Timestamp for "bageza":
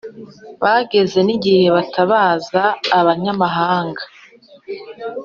0.63-1.19